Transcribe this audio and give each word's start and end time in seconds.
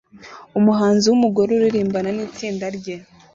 Umuhanzi 0.59 1.05
wumugore 1.07 1.49
uririmbana 1.53 2.09
nitsinda 2.15 2.65
rye 2.77 2.95